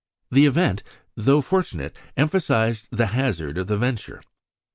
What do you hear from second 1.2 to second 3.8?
fortunate, emphasised the hazard of the